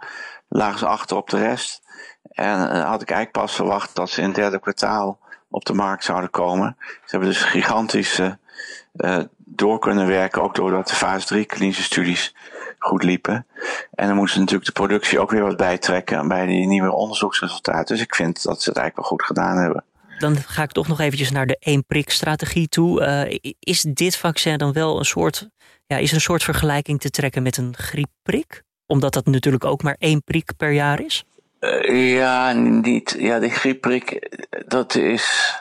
lagen 0.48 0.78
ze 0.78 0.86
achter 0.86 1.16
op 1.16 1.30
de 1.30 1.38
rest. 1.38 1.82
En 2.30 2.58
had 2.86 3.02
ik 3.02 3.10
eigenlijk 3.10 3.32
pas 3.32 3.54
verwacht 3.54 3.94
dat 3.94 4.10
ze 4.10 4.20
in 4.20 4.26
het 4.26 4.36
derde 4.36 4.60
kwartaal 4.60 5.18
op 5.50 5.64
de 5.64 5.72
markt 5.72 6.04
zouden 6.04 6.30
komen. 6.30 6.76
Ze 6.78 7.10
hebben 7.10 7.28
dus 7.28 7.42
gigantisch 7.42 8.18
uh, 8.18 9.18
door 9.36 9.78
kunnen 9.78 10.06
werken, 10.06 10.42
ook 10.42 10.54
doordat 10.54 10.88
de 10.88 10.94
fase 10.94 11.26
3 11.26 11.44
klinische 11.44 11.82
studies 11.82 12.34
goed 12.78 13.02
liepen. 13.02 13.46
En 13.94 14.06
dan 14.06 14.16
moesten 14.16 14.34
ze 14.34 14.40
natuurlijk 14.40 14.66
de 14.66 14.80
productie 14.80 15.20
ook 15.20 15.30
weer 15.30 15.42
wat 15.42 15.56
bijtrekken 15.56 16.28
bij 16.28 16.46
die 16.46 16.66
nieuwe 16.66 16.92
onderzoeksresultaten. 16.92 17.96
Dus 17.96 18.04
ik 18.04 18.14
vind 18.14 18.42
dat 18.42 18.62
ze 18.62 18.68
het 18.68 18.78
eigenlijk 18.78 19.08
wel 19.08 19.18
goed 19.18 19.26
gedaan 19.26 19.56
hebben. 19.56 19.84
Dan 20.18 20.36
ga 20.36 20.62
ik 20.62 20.72
toch 20.72 20.88
nog 20.88 21.00
eventjes 21.00 21.30
naar 21.30 21.46
de 21.46 21.56
één-prik-strategie 21.60 22.68
toe. 22.68 23.00
Uh, 23.00 23.54
is 23.58 23.82
dit 23.82 24.16
vaccin 24.16 24.58
dan 24.58 24.72
wel 24.72 24.98
een 24.98 25.04
soort, 25.04 25.48
ja, 25.86 25.96
is 25.96 26.12
een 26.12 26.20
soort 26.20 26.42
vergelijking 26.42 27.00
te 27.00 27.10
trekken 27.10 27.42
met 27.42 27.56
een 27.56 27.74
griepprik? 27.76 28.62
Omdat 28.88 29.12
dat 29.12 29.26
natuurlijk 29.26 29.64
ook 29.64 29.82
maar 29.82 29.96
één 29.98 30.22
prik 30.22 30.52
per 30.56 30.70
jaar 30.70 31.00
is? 31.00 31.24
Uh, 31.60 32.14
ja, 32.14 32.52
niet. 32.52 33.16
Ja, 33.18 33.38
de 33.38 33.48
griepprik, 33.48 34.36
dat 34.66 34.94
is 34.94 35.54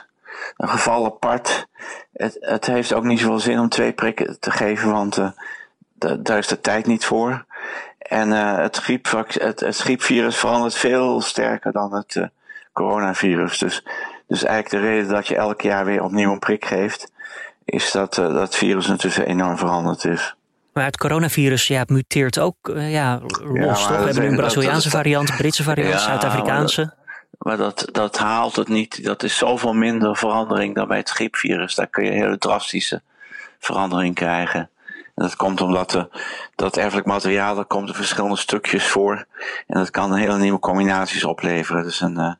een 0.56 0.68
geval 0.68 1.04
apart. 1.04 1.66
Het, 2.12 2.36
het 2.40 2.66
heeft 2.66 2.92
ook 2.92 3.04
niet 3.04 3.20
zoveel 3.20 3.38
zin 3.38 3.58
om 3.58 3.68
twee 3.68 3.92
prikken 3.92 4.40
te 4.40 4.50
geven, 4.50 4.90
want 4.90 5.16
uh, 5.16 5.30
daar 6.18 6.38
is 6.38 6.46
de 6.46 6.60
tijd 6.60 6.86
niet 6.86 7.04
voor. 7.04 7.44
En 7.98 8.28
uh, 8.28 8.56
het, 8.56 8.76
griep, 8.76 9.26
het, 9.38 9.76
griepvirus 9.76 10.36
verandert 10.36 10.74
veel 10.74 11.20
sterker 11.20 11.72
dan 11.72 11.94
het 11.94 12.28
coronavirus. 12.72 13.58
Dus, 13.58 13.84
dus 14.26 14.44
eigenlijk 14.44 14.84
de 14.84 14.90
reden 14.90 15.08
dat 15.08 15.28
je 15.28 15.36
elk 15.36 15.60
jaar 15.60 15.84
weer 15.84 16.02
opnieuw 16.02 16.32
een 16.32 16.38
prik 16.38 16.64
geeft, 16.64 17.12
is 17.64 17.90
dat 17.92 18.14
dat 18.14 18.56
virus 18.56 18.86
natuurlijk 18.86 19.28
enorm 19.28 19.58
veranderd 19.58 20.04
is. 20.04 20.36
Maar 20.78 20.86
het 20.86 20.96
coronavirus 20.96 21.66
ja, 21.66 21.84
muteert 21.86 22.38
ook 22.38 22.56
ja, 22.74 23.20
los, 23.42 23.86
toch? 23.86 23.98
We 23.98 24.04
hebben 24.04 24.22
nu 24.22 24.28
een 24.28 24.36
Braziliaanse 24.36 24.90
variant, 24.90 25.36
Britse 25.36 25.62
variant, 25.62 25.92
ja, 25.92 25.98
Zuid-Afrikaanse. 25.98 26.94
Maar 27.38 27.56
dat, 27.56 27.88
dat 27.92 28.18
haalt 28.18 28.56
het 28.56 28.68
niet. 28.68 29.04
Dat 29.04 29.22
is 29.22 29.36
zoveel 29.36 29.72
minder 29.72 30.16
verandering 30.16 30.74
dan 30.74 30.88
bij 30.88 30.96
het 30.96 31.10
griepvirus. 31.10 31.74
Daar 31.74 31.86
kun 31.86 32.04
je 32.04 32.10
hele 32.10 32.38
drastische 32.38 33.02
verandering 33.58 34.14
krijgen. 34.14 34.70
En 35.18 35.24
dat 35.24 35.36
komt 35.36 35.60
omdat 35.60 35.90
de, 35.90 36.08
dat 36.54 36.76
erfelijk 36.76 37.06
materiaal, 37.06 37.58
er 37.58 37.64
komt 37.64 37.88
in 37.88 37.94
verschillende 37.94 38.36
stukjes 38.36 38.86
voor. 38.86 39.26
En 39.66 39.78
dat 39.78 39.90
kan 39.90 40.14
hele 40.14 40.38
nieuwe 40.38 40.58
combinaties 40.58 41.24
opleveren. 41.24 41.82
Dus 41.82 42.00
een 42.00 42.18
uh, 42.18 42.32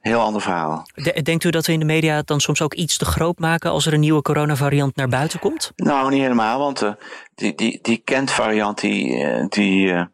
heel 0.00 0.20
ander 0.20 0.42
verhaal. 0.42 0.86
Denkt 1.22 1.44
u 1.44 1.50
dat 1.50 1.66
we 1.66 1.72
in 1.72 1.78
de 1.78 1.84
media 1.84 2.16
het 2.16 2.26
dan 2.26 2.40
soms 2.40 2.62
ook 2.62 2.74
iets 2.74 2.96
te 2.96 3.04
groot 3.04 3.38
maken 3.38 3.70
als 3.70 3.86
er 3.86 3.92
een 3.92 4.00
nieuwe 4.00 4.22
coronavariant 4.22 4.96
naar 4.96 5.08
buiten 5.08 5.38
komt? 5.38 5.72
Nou, 5.76 6.10
niet 6.10 6.20
helemaal, 6.22 6.58
want 6.58 6.82
uh, 6.82 6.92
die, 7.34 7.54
die, 7.54 7.78
die 7.82 8.02
Kent-variant, 8.04 8.80
die, 8.80 9.16
uh, 9.16 9.46
die 9.48 10.06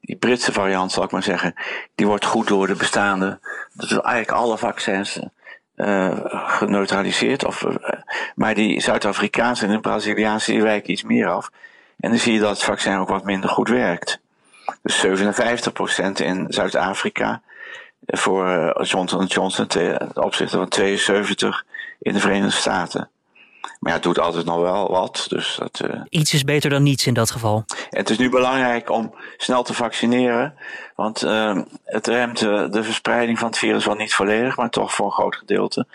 die 0.00 0.16
Britse 0.18 0.52
variant, 0.52 0.92
zal 0.92 1.04
ik 1.04 1.10
maar 1.10 1.22
zeggen, 1.22 1.54
die 1.94 2.06
wordt 2.06 2.24
goed 2.24 2.48
door 2.48 2.66
de 2.66 2.74
bestaande, 2.74 3.38
dus 3.72 3.90
eigenlijk 3.90 4.30
alle 4.30 4.58
vaccins 4.58 5.18
uh, 5.80 6.18
geneutraliseerd. 6.58 7.44
Of, 7.44 7.62
uh, 7.62 7.74
maar 8.34 8.54
die 8.54 8.80
Zuid-Afrikaanse 8.80 9.66
en 9.66 9.72
de 9.72 9.80
Braziliaanse 9.80 10.62
wijken 10.62 10.90
iets 10.90 11.02
meer 11.02 11.28
af. 11.28 11.50
En 12.00 12.10
dan 12.10 12.18
zie 12.18 12.32
je 12.32 12.40
dat 12.40 12.50
het 12.50 12.62
vaccin 12.62 12.96
ook 12.96 13.08
wat 13.08 13.24
minder 13.24 13.50
goed 13.50 13.68
werkt. 13.68 14.20
Dus 14.82 15.06
57% 15.06 15.08
in 16.12 16.46
Zuid-Afrika 16.48 17.42
voor 18.06 18.48
uh, 18.48 18.70
Johnson 18.82 19.24
Johnson 19.24 19.66
ten 19.66 20.10
opzichte 20.14 20.56
van 20.56 20.68
72 20.68 21.64
in 21.98 22.12
de 22.12 22.20
Verenigde 22.20 22.50
Staten. 22.50 23.10
Maar 23.60 23.90
ja, 23.90 23.92
het 23.92 24.02
doet 24.02 24.18
altijd 24.18 24.44
nog 24.44 24.60
wel 24.60 24.90
wat. 24.90 25.26
Dus 25.28 25.56
dat, 25.58 25.80
uh... 25.84 26.00
Iets 26.08 26.34
is 26.34 26.44
beter 26.44 26.70
dan 26.70 26.82
niets 26.82 27.06
in 27.06 27.14
dat 27.14 27.30
geval. 27.30 27.64
het 27.90 28.10
is 28.10 28.18
nu 28.18 28.28
belangrijk 28.30 28.90
om 28.90 29.14
snel 29.36 29.62
te 29.62 29.74
vaccineren. 29.74 30.54
Want 30.94 31.24
uh, 31.24 31.58
het 31.84 32.06
remt 32.06 32.38
de 32.38 32.82
verspreiding 32.82 33.38
van 33.38 33.48
het 33.48 33.58
virus 33.58 33.84
wel 33.84 33.94
niet 33.94 34.14
volledig, 34.14 34.56
maar 34.56 34.70
toch 34.70 34.94
voor 34.94 35.06
een 35.06 35.12
groot 35.12 35.36
gedeelte. 35.36 35.86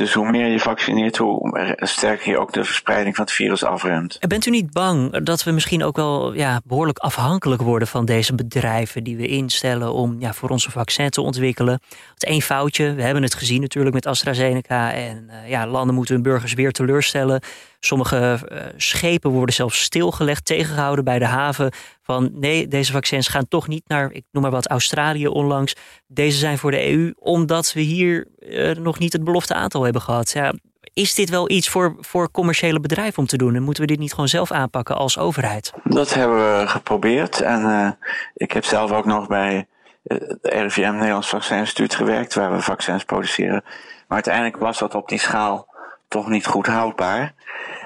Dus 0.00 0.12
hoe 0.12 0.30
meer 0.30 0.46
je 0.46 0.60
vaccineert, 0.60 1.16
hoe 1.16 1.76
sterker 1.76 2.30
je 2.30 2.38
ook 2.38 2.52
de 2.52 2.64
verspreiding 2.64 3.16
van 3.16 3.24
het 3.24 3.34
virus 3.34 3.64
afremt. 3.64 4.18
Bent 4.28 4.46
u 4.46 4.50
niet 4.50 4.72
bang 4.72 5.24
dat 5.24 5.42
we 5.42 5.50
misschien 5.50 5.84
ook 5.84 5.96
wel 5.96 6.32
ja, 6.32 6.60
behoorlijk 6.64 6.98
afhankelijk 6.98 7.62
worden 7.62 7.88
van 7.88 8.04
deze 8.04 8.34
bedrijven 8.34 9.04
die 9.04 9.16
we 9.16 9.26
instellen 9.26 9.92
om 9.92 10.16
ja, 10.18 10.32
voor 10.32 10.48
onze 10.48 10.70
vaccin 10.70 11.10
te 11.10 11.20
ontwikkelen? 11.20 11.80
Het 12.14 12.24
één 12.24 12.42
foutje, 12.42 12.94
we 12.94 13.02
hebben 13.02 13.22
het 13.22 13.34
gezien 13.34 13.60
natuurlijk 13.60 13.94
met 13.94 14.06
AstraZeneca 14.06 14.92
en 14.92 15.28
uh, 15.30 15.48
ja, 15.48 15.66
landen 15.66 15.94
moeten 15.94 16.14
hun 16.14 16.22
burgers 16.22 16.54
weer 16.54 16.72
teleurstellen. 16.72 17.42
Sommige 17.80 18.38
uh, 18.52 18.58
schepen 18.76 19.30
worden 19.30 19.54
zelfs 19.54 19.82
stilgelegd, 19.82 20.44
tegengehouden 20.44 21.04
bij 21.04 21.18
de 21.18 21.24
haven. 21.24 21.72
Van 22.02 22.30
nee, 22.34 22.68
deze 22.68 22.92
vaccins 22.92 23.28
gaan 23.28 23.48
toch 23.48 23.68
niet 23.68 23.88
naar, 23.88 24.12
ik 24.12 24.24
noem 24.30 24.42
maar 24.42 24.52
wat, 24.52 24.68
Australië 24.68 25.26
onlangs. 25.26 25.74
Deze 26.06 26.38
zijn 26.38 26.58
voor 26.58 26.70
de 26.70 26.90
EU, 26.90 27.12
omdat 27.16 27.72
we 27.72 27.80
hier 27.80 28.26
uh, 28.50 28.76
nog 28.76 28.98
niet 28.98 29.12
het 29.12 29.24
belofte 29.24 29.54
aantal 29.54 29.82
hebben 29.82 30.02
gehad. 30.02 30.30
Ja, 30.30 30.52
is 30.92 31.14
dit 31.14 31.30
wel 31.30 31.50
iets 31.50 31.68
voor, 31.68 31.96
voor 32.00 32.30
commerciële 32.30 32.80
bedrijven 32.80 33.18
om 33.18 33.26
te 33.26 33.36
doen? 33.36 33.54
En 33.54 33.62
moeten 33.62 33.82
we 33.82 33.88
dit 33.88 33.98
niet 33.98 34.12
gewoon 34.12 34.28
zelf 34.28 34.50
aanpakken 34.52 34.96
als 34.96 35.18
overheid? 35.18 35.72
Dat 35.84 36.14
hebben 36.14 36.36
we 36.36 36.66
geprobeerd. 36.66 37.40
En 37.40 37.60
uh, 37.60 37.90
ik 38.34 38.52
heb 38.52 38.64
zelf 38.64 38.92
ook 38.92 39.04
nog 39.04 39.26
bij 39.26 39.66
het 40.02 40.38
RIVM 40.42 40.92
Nederlands 40.92 41.28
Vaccininstituut 41.28 41.94
gewerkt, 41.94 42.34
waar 42.34 42.52
we 42.52 42.60
vaccins 42.60 43.04
produceren. 43.04 43.62
Maar 43.64 44.24
uiteindelijk 44.24 44.56
was 44.56 44.78
dat 44.78 44.94
op 44.94 45.08
die 45.08 45.18
schaal 45.18 45.68
toch 46.08 46.28
niet 46.28 46.46
goed 46.46 46.66
houdbaar. 46.66 47.34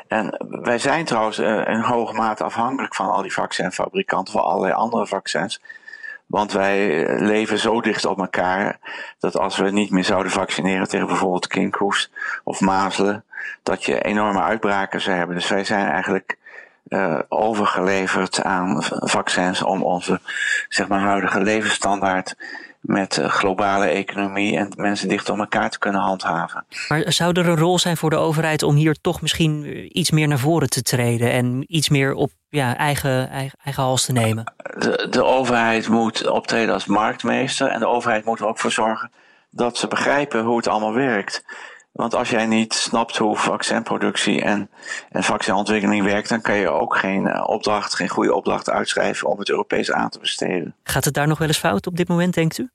En 0.08 0.44
wij 0.62 0.78
zijn 0.78 1.04
trouwens 1.04 1.38
in 1.38 1.80
hoge 1.80 2.14
mate 2.14 2.44
afhankelijk 2.44 2.94
van 2.94 3.10
al 3.10 3.22
die 3.22 3.32
vaccinfabrikanten, 3.32 4.32
van 4.32 4.42
allerlei 4.42 4.72
andere 4.72 5.06
vaccins. 5.06 5.60
Want 6.26 6.52
wij 6.52 7.06
leven 7.20 7.58
zo 7.58 7.80
dicht 7.80 8.04
op 8.04 8.18
elkaar 8.18 8.78
dat 9.18 9.38
als 9.38 9.56
we 9.56 9.70
niet 9.70 9.90
meer 9.90 10.04
zouden 10.04 10.32
vaccineren 10.32 10.88
tegen 10.88 11.06
bijvoorbeeld 11.06 11.46
kinkhoest 11.46 12.10
of 12.44 12.60
mazelen, 12.60 13.24
dat 13.62 13.84
je 13.84 14.02
enorme 14.02 14.42
uitbraken 14.42 15.00
zou 15.00 15.16
hebben. 15.16 15.36
Dus 15.36 15.48
wij 15.48 15.64
zijn 15.64 15.86
eigenlijk 15.86 16.38
uh, 16.88 17.18
overgeleverd 17.28 18.42
aan 18.42 18.82
vaccins 18.90 19.62
om 19.62 19.82
onze 19.82 20.20
zeg 20.68 20.88
maar, 20.88 21.00
huidige 21.00 21.40
levensstandaard 21.40 22.36
met 22.84 23.20
globale 23.22 23.86
economie 23.86 24.56
en 24.56 24.72
mensen 24.76 25.08
dicht 25.08 25.30
op 25.30 25.38
elkaar 25.38 25.70
te 25.70 25.78
kunnen 25.78 26.00
handhaven. 26.00 26.64
Maar 26.88 27.12
zou 27.12 27.40
er 27.40 27.48
een 27.48 27.58
rol 27.58 27.78
zijn 27.78 27.96
voor 27.96 28.10
de 28.10 28.16
overheid 28.16 28.62
om 28.62 28.74
hier 28.74 28.96
toch 29.00 29.20
misschien 29.20 29.86
iets 29.98 30.10
meer 30.10 30.28
naar 30.28 30.38
voren 30.38 30.68
te 30.68 30.82
treden 30.82 31.30
en 31.30 31.64
iets 31.66 31.88
meer 31.88 32.14
op 32.14 32.30
ja, 32.48 32.76
eigen, 32.76 33.30
eigen, 33.30 33.58
eigen 33.64 33.82
hals 33.82 34.04
te 34.04 34.12
nemen? 34.12 34.54
De, 34.78 35.06
de 35.10 35.24
overheid 35.24 35.88
moet 35.88 36.28
optreden 36.28 36.74
als 36.74 36.86
marktmeester 36.86 37.68
en 37.68 37.78
de 37.78 37.88
overheid 37.88 38.24
moet 38.24 38.40
er 38.40 38.46
ook 38.46 38.58
voor 38.58 38.72
zorgen 38.72 39.10
dat 39.50 39.76
ze 39.76 39.88
begrijpen 39.88 40.44
hoe 40.44 40.56
het 40.56 40.68
allemaal 40.68 40.94
werkt. 40.94 41.44
Want 41.94 42.14
als 42.14 42.30
jij 42.30 42.46
niet 42.46 42.74
snapt 42.74 43.16
hoe 43.16 43.36
vaccinproductie 43.36 44.42
en, 44.42 44.70
en 45.10 45.22
vaccinontwikkeling 45.22 46.04
werkt, 46.04 46.28
dan 46.28 46.40
kan 46.40 46.56
je 46.56 46.68
ook 46.68 46.96
geen 46.96 47.26
eh, 47.26 47.48
opdracht, 47.48 47.94
geen 47.94 48.08
goede 48.08 48.34
opdracht 48.34 48.70
uitschrijven 48.70 49.28
om 49.28 49.38
het 49.38 49.48
Europees 49.48 49.92
aan 49.92 50.08
te 50.08 50.18
besteden. 50.18 50.74
Gaat 50.84 51.04
het 51.04 51.14
daar 51.14 51.26
nog 51.26 51.38
wel 51.38 51.48
eens 51.48 51.58
fout 51.58 51.86
op 51.86 51.96
dit 51.96 52.08
moment, 52.08 52.34
denkt 52.34 52.58
u? 52.58 52.68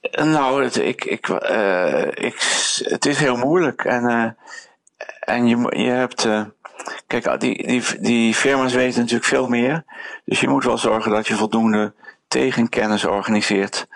Eh, 0.00 0.24
nou, 0.24 0.64
het, 0.64 0.76
ik, 0.76 1.04
ik, 1.04 1.28
uh, 1.28 2.06
ik, 2.06 2.34
het 2.78 3.06
is 3.06 3.18
heel 3.18 3.36
moeilijk. 3.36 3.84
En, 3.84 4.04
uh, 4.04 4.30
en 5.20 5.46
je, 5.46 5.82
je 5.82 5.90
hebt. 5.90 6.24
Uh, 6.24 6.42
kijk, 7.06 7.40
die, 7.40 7.66
die, 7.66 8.00
die 8.00 8.34
firma's 8.34 8.74
weten 8.74 9.00
natuurlijk 9.00 9.28
veel 9.28 9.48
meer. 9.48 9.84
Dus 10.24 10.40
je 10.40 10.48
moet 10.48 10.64
wel 10.64 10.78
zorgen 10.78 11.10
dat 11.10 11.26
je 11.26 11.34
voldoende 11.34 11.92
tegenkennis 12.28 13.04
organiseert. 13.04 13.86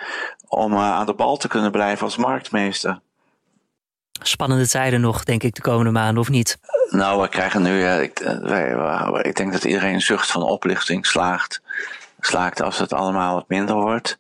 om 0.49 0.77
aan 0.77 1.07
de 1.07 1.15
bal 1.15 1.37
te 1.37 1.49
kunnen 1.49 1.71
blijven 1.71 2.05
als 2.05 2.17
marktmeester 2.17 3.01
spannende 4.23 4.69
tijden 4.69 5.01
nog, 5.01 5.25
denk 5.25 5.43
ik, 5.43 5.55
de 5.55 5.61
komende 5.61 5.91
maanden, 5.91 6.21
of 6.21 6.29
niet? 6.29 6.59
Nou, 6.91 7.21
we 7.21 7.29
krijgen 7.29 7.63
nu, 7.63 7.87
ik, 7.87 8.19
wij, 8.43 8.75
ik 9.23 9.37
denk 9.37 9.53
dat 9.53 9.65
iedereen 9.65 9.95
een 9.95 10.01
zucht 10.01 10.31
van 10.31 10.43
oplichting 10.43 11.07
slaagt, 11.07 11.63
slaakt 12.21 12.63
als 12.63 12.79
het 12.79 12.93
allemaal 12.93 13.35
wat 13.35 13.49
minder 13.49 13.77
wordt. 13.77 14.19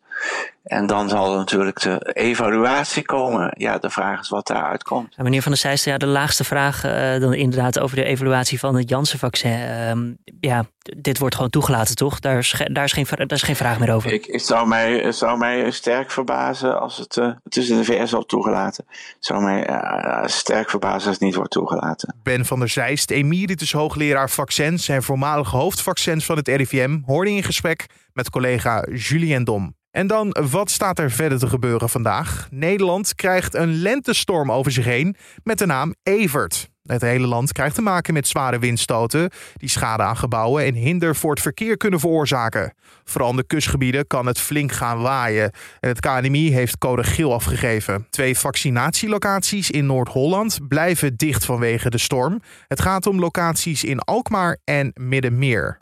En 0.62 0.86
dan 0.86 1.08
zal 1.08 1.32
er 1.32 1.38
natuurlijk 1.38 1.80
de 1.80 2.10
evaluatie 2.12 3.02
komen. 3.02 3.54
Ja, 3.56 3.78
de 3.78 3.90
vraag 3.90 4.20
is 4.20 4.28
wat 4.28 4.46
daaruit 4.46 4.82
komt. 4.82 5.16
Meneer 5.16 5.42
Van 5.42 5.52
der 5.52 5.60
Seijster, 5.60 5.92
ja, 5.92 5.98
de 5.98 6.06
laagste 6.06 6.44
vraag 6.44 6.84
uh, 6.84 7.20
dan 7.20 7.34
inderdaad 7.34 7.78
over 7.78 7.96
de 7.96 8.04
evaluatie 8.04 8.58
van 8.58 8.76
het 8.76 8.88
Janssen-vaccin. 8.88 9.58
Uh, 9.58 9.92
ja, 10.40 10.64
dit 10.96 11.18
wordt 11.18 11.34
gewoon 11.34 11.50
toegelaten, 11.50 11.94
toch? 11.94 12.20
Daar 12.20 12.38
is, 12.38 12.62
daar 12.72 12.84
is, 12.84 12.92
geen, 12.92 13.06
daar 13.08 13.32
is 13.32 13.42
geen 13.42 13.56
vraag 13.56 13.78
meer 13.78 13.92
over. 13.92 14.12
Ik, 14.12 14.24
het 14.24 14.46
zou 14.46 14.68
mij, 14.68 15.12
zou 15.12 15.38
mij 15.38 15.70
sterk 15.70 16.10
verbazen 16.10 16.80
als 16.80 16.96
het, 16.96 17.16
uh, 17.16 17.30
het 17.44 17.56
is 17.56 17.68
in 17.68 17.76
de 17.76 17.84
VS 17.84 18.14
al 18.14 18.24
toegelaten. 18.24 18.84
Het 18.88 19.24
zou 19.24 19.42
mij 19.42 19.68
uh, 19.68 20.26
sterk 20.26 20.70
verbazen 20.70 21.08
als 21.08 21.16
het 21.16 21.20
niet 21.20 21.34
wordt 21.34 21.50
toegelaten. 21.50 22.16
Ben 22.22 22.44
van 22.44 22.58
der 22.58 22.68
Zijst, 22.68 23.10
emeritus 23.10 23.72
hoogleraar 23.72 24.30
vaccins 24.30 24.88
en 24.88 25.02
voormalig 25.02 25.50
hoofdvaccins 25.50 26.24
van 26.24 26.36
het 26.36 26.48
RIVM, 26.48 26.98
hoorde 27.06 27.30
in 27.30 27.42
gesprek 27.42 27.86
met 28.12 28.30
collega 28.30 28.86
Julien 28.92 29.44
Dom. 29.44 29.78
En 29.90 30.06
dan, 30.06 30.36
wat 30.50 30.70
staat 30.70 30.98
er 30.98 31.10
verder 31.10 31.38
te 31.38 31.48
gebeuren 31.48 31.88
vandaag? 31.88 32.48
Nederland 32.50 33.14
krijgt 33.14 33.54
een 33.54 33.74
lentestorm 33.74 34.52
over 34.52 34.72
zich 34.72 34.84
heen 34.84 35.16
met 35.42 35.58
de 35.58 35.66
naam 35.66 35.94
Evert. 36.02 36.68
Het 36.82 37.00
hele 37.00 37.26
land 37.26 37.52
krijgt 37.52 37.74
te 37.74 37.82
maken 37.82 38.14
met 38.14 38.28
zware 38.28 38.58
windstoten 38.58 39.30
die 39.54 39.68
schade 39.68 40.02
aan 40.02 40.16
gebouwen 40.16 40.64
en 40.64 40.74
hinder 40.74 41.16
voor 41.16 41.30
het 41.30 41.40
verkeer 41.40 41.76
kunnen 41.76 42.00
veroorzaken. 42.00 42.74
Vooral 43.04 43.30
in 43.30 43.36
de 43.36 43.46
kustgebieden 43.46 44.06
kan 44.06 44.26
het 44.26 44.38
flink 44.38 44.72
gaan 44.72 45.00
waaien. 45.00 45.52
En 45.80 45.88
het 45.88 46.00
KNMI 46.00 46.52
heeft 46.52 46.78
code 46.78 47.04
geel 47.04 47.34
afgegeven. 47.34 48.06
Twee 48.10 48.38
vaccinatielocaties 48.38 49.70
in 49.70 49.86
Noord-Holland 49.86 50.58
blijven 50.68 51.16
dicht 51.16 51.44
vanwege 51.44 51.90
de 51.90 51.98
storm. 51.98 52.40
Het 52.68 52.80
gaat 52.80 53.06
om 53.06 53.20
locaties 53.20 53.84
in 53.84 54.00
Alkmaar 54.00 54.58
en 54.64 54.90
Middenmeer. 54.94 55.76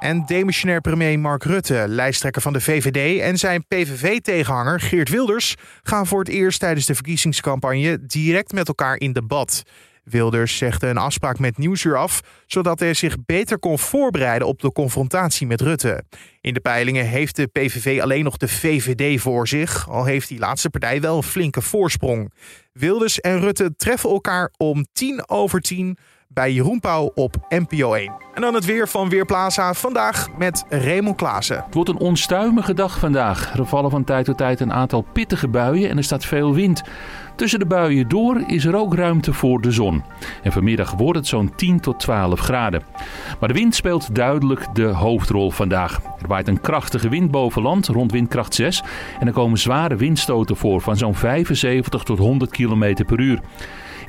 En 0.00 0.26
demissionair 0.26 0.80
premier 0.80 1.18
Mark 1.18 1.44
Rutte, 1.44 1.84
lijsttrekker 1.88 2.42
van 2.42 2.52
de 2.52 2.60
VVD 2.60 3.20
en 3.20 3.38
zijn 3.38 3.66
PVV-tegenhanger 3.66 4.80
Geert 4.80 5.08
Wilders 5.08 5.54
gaan 5.82 6.06
voor 6.06 6.18
het 6.18 6.28
eerst 6.28 6.60
tijdens 6.60 6.86
de 6.86 6.94
verkiezingscampagne 6.94 8.06
direct 8.06 8.52
met 8.52 8.68
elkaar 8.68 8.96
in 8.96 9.12
debat. 9.12 9.62
Wilders 10.04 10.56
zegde 10.56 10.86
een 10.86 10.96
afspraak 10.96 11.38
met 11.38 11.58
Nieuwsuur 11.58 11.96
af, 11.96 12.20
zodat 12.46 12.80
hij 12.80 12.94
zich 12.94 13.16
beter 13.26 13.58
kon 13.58 13.78
voorbereiden 13.78 14.48
op 14.48 14.60
de 14.60 14.72
confrontatie 14.72 15.46
met 15.46 15.60
Rutte. 15.60 16.04
In 16.40 16.54
de 16.54 16.60
peilingen 16.60 17.06
heeft 17.06 17.36
de 17.36 17.46
PVV 17.46 18.00
alleen 18.02 18.24
nog 18.24 18.36
de 18.36 18.48
VVD 18.48 19.20
voor 19.20 19.48
zich, 19.48 19.88
al 19.88 20.04
heeft 20.04 20.28
die 20.28 20.38
laatste 20.38 20.70
partij 20.70 21.00
wel 21.00 21.16
een 21.16 21.22
flinke 21.22 21.62
voorsprong. 21.62 22.32
Wilders 22.72 23.20
en 23.20 23.40
Rutte 23.40 23.74
treffen 23.76 24.10
elkaar 24.10 24.52
om 24.56 24.86
tien 24.92 25.28
over 25.28 25.60
tien 25.60 25.98
bij 26.32 26.52
Jeroen 26.52 26.80
Pauw 26.80 27.12
op 27.14 27.36
NPO 27.48 27.94
1. 27.94 28.12
En 28.34 28.42
dan 28.42 28.54
het 28.54 28.64
weer 28.64 28.88
van 28.88 29.08
Weerplaza. 29.08 29.74
Vandaag 29.74 30.28
met 30.38 30.64
Raymond 30.68 31.16
Klaassen. 31.16 31.62
Het 31.64 31.74
wordt 31.74 31.90
een 31.90 31.98
onstuimige 31.98 32.74
dag 32.74 32.98
vandaag. 32.98 33.58
Er 33.58 33.66
vallen 33.66 33.90
van 33.90 34.04
tijd 34.04 34.24
tot 34.24 34.36
tijd 34.38 34.60
een 34.60 34.72
aantal 34.72 35.04
pittige 35.12 35.48
buien 35.48 35.90
en 35.90 35.96
er 35.96 36.04
staat 36.04 36.24
veel 36.24 36.54
wind. 36.54 36.82
Tussen 37.36 37.58
de 37.58 37.66
buien 37.66 38.08
door 38.08 38.42
is 38.46 38.64
er 38.64 38.76
ook 38.76 38.94
ruimte 38.94 39.32
voor 39.32 39.60
de 39.60 39.70
zon. 39.70 40.04
En 40.42 40.52
vanmiddag 40.52 40.92
wordt 40.92 41.18
het 41.18 41.26
zo'n 41.26 41.54
10 41.54 41.80
tot 41.80 42.00
12 42.00 42.40
graden. 42.40 42.82
Maar 43.40 43.48
de 43.48 43.54
wind 43.54 43.74
speelt 43.74 44.14
duidelijk 44.14 44.74
de 44.74 44.86
hoofdrol 44.86 45.50
vandaag. 45.50 46.00
Er 46.22 46.28
waait 46.28 46.48
een 46.48 46.60
krachtige 46.60 47.08
wind 47.08 47.30
boven 47.30 47.62
land, 47.62 47.86
rond 47.86 48.12
windkracht 48.12 48.54
6. 48.54 48.82
En 49.20 49.26
er 49.26 49.32
komen 49.32 49.58
zware 49.58 49.96
windstoten 49.96 50.56
voor 50.56 50.80
van 50.80 50.96
zo'n 50.96 51.14
75 51.14 52.02
tot 52.02 52.18
100 52.18 52.50
km 52.50 53.04
per 53.04 53.20
uur. 53.20 53.40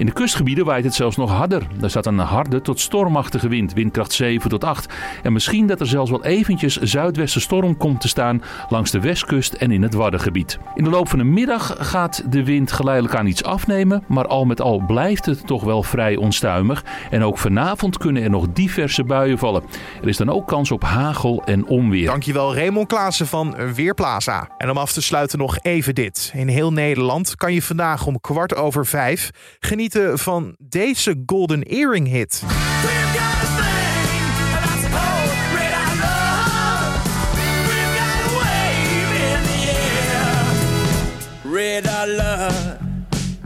In 0.01 0.07
de 0.07 0.13
kustgebieden 0.13 0.65
waait 0.65 0.83
het 0.83 0.93
zelfs 0.93 1.17
nog 1.17 1.31
harder. 1.31 1.67
Daar 1.79 1.89
staat 1.89 2.05
een 2.05 2.17
harde 2.17 2.61
tot 2.61 2.79
stormachtige 2.79 3.47
wind, 3.47 3.73
windkracht 3.73 4.11
7 4.11 4.49
tot 4.49 4.63
8. 4.63 4.93
En 5.23 5.33
misschien 5.33 5.67
dat 5.67 5.79
er 5.79 5.87
zelfs 5.87 6.09
wel 6.09 6.23
eventjes 6.23 6.77
zuidwestenstorm 6.77 7.77
komt 7.77 8.01
te 8.01 8.07
staan 8.07 8.41
langs 8.69 8.91
de 8.91 8.99
westkust 8.99 9.53
en 9.53 9.71
in 9.71 9.81
het 9.81 9.93
Waddengebied. 9.93 10.59
In 10.75 10.83
de 10.83 10.89
loop 10.89 11.09
van 11.09 11.19
de 11.19 11.25
middag 11.25 11.75
gaat 11.79 12.31
de 12.31 12.43
wind 12.43 12.71
geleidelijk 12.71 13.15
aan 13.15 13.25
iets 13.25 13.43
afnemen, 13.43 14.03
maar 14.07 14.27
al 14.27 14.45
met 14.45 14.61
al 14.61 14.79
blijft 14.87 15.25
het 15.25 15.47
toch 15.47 15.63
wel 15.63 15.83
vrij 15.83 16.15
onstuimig. 16.15 16.83
En 17.09 17.23
ook 17.23 17.37
vanavond 17.37 17.97
kunnen 17.97 18.23
er 18.23 18.29
nog 18.29 18.47
diverse 18.53 19.03
buien 19.03 19.37
vallen. 19.37 19.63
Er 20.01 20.07
is 20.07 20.17
dan 20.17 20.29
ook 20.29 20.47
kans 20.47 20.71
op 20.71 20.83
hagel 20.83 21.43
en 21.45 21.65
onweer. 21.65 22.05
Dankjewel 22.05 22.55
Raymond 22.55 22.87
Klaassen 22.87 23.27
van 23.27 23.73
Weerplaza. 23.73 24.49
En 24.57 24.69
om 24.69 24.77
af 24.77 24.91
te 24.93 25.01
sluiten 25.01 25.39
nog 25.39 25.57
even 25.61 25.95
dit. 25.95 26.31
In 26.35 26.47
heel 26.47 26.73
Nederland 26.73 27.35
kan 27.35 27.53
je 27.53 27.61
vandaag 27.61 28.05
om 28.05 28.19
kwart 28.21 28.55
over 28.55 28.85
vijf 28.85 29.31
genieten 29.59 29.89
van 30.13 30.55
deze 30.59 31.23
Golden 31.25 31.63
Earring 31.63 32.07
hit. 32.07 32.43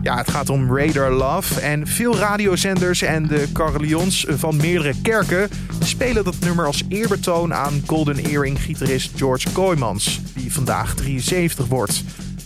Ja, 0.01 0.17
het 0.17 0.29
gaat 0.31 0.49
om 0.49 0.77
Radar 0.77 1.11
Love. 1.11 1.59
En 1.61 1.87
veel 1.87 2.17
radiozenders 2.17 3.01
en 3.01 3.27
de 3.27 3.47
carillons 3.53 4.25
van 4.29 4.55
meerdere 4.55 4.93
kerken 5.01 5.49
spelen 5.79 6.23
dat 6.23 6.39
nummer 6.39 6.65
als 6.65 6.83
eerbetoon 6.89 7.53
aan 7.53 7.83
Golden 7.85 8.17
Earring-gitarist 8.17 9.11
George 9.15 9.51
Kooijmans, 9.51 10.21
die 10.33 10.53
vandaag 10.53 10.95
73 10.95 11.65
wordt. 11.65 12.03